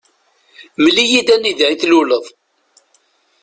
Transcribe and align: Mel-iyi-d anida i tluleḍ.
Mel-iyi-d 0.83 1.29
anida 1.35 1.65
i 1.69 1.75
tluleḍ. 1.81 2.25